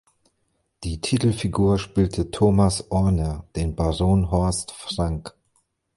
[0.83, 5.35] Die Titelfigur spielte Thomas Ohrner, den Baron Horst Frank.